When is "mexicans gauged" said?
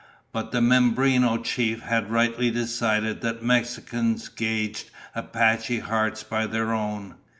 3.43-4.89